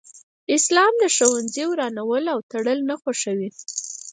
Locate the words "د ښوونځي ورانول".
0.99-2.23